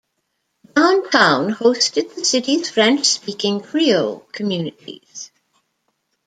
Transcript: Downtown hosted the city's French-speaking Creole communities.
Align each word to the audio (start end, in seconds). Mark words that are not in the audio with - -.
Downtown 0.75 1.53
hosted 1.53 2.15
the 2.15 2.25
city's 2.25 2.71
French-speaking 2.71 3.61
Creole 3.61 4.21
communities. 4.31 5.29